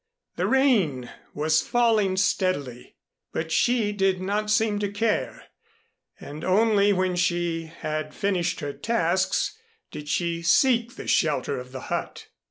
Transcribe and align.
The 0.35 0.47
rain 0.47 1.11
was 1.35 1.61
falling 1.61 2.17
steadily; 2.17 2.95
but 3.33 3.51
she 3.51 3.91
did 3.91 4.19
not 4.19 4.49
seem 4.49 4.79
to 4.79 4.89
care, 4.91 5.43
and 6.19 6.43
only 6.43 6.91
when 6.91 7.15
she 7.15 7.65
had 7.65 8.11
finished 8.15 8.61
her 8.61 8.73
tasks 8.73 9.55
did 9.91 10.09
she 10.09 10.41
seek 10.41 10.95
the 10.95 11.05
shelter 11.07 11.59
of 11.59 11.71
the 11.71 11.81
hut. 11.81 12.29